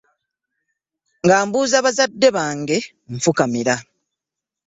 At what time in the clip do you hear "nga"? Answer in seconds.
1.23-1.35